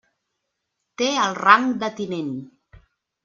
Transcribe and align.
Té 1.01 1.09
el 1.25 1.37
rang 1.39 1.69
de 1.83 1.89
tinent. 1.99 2.33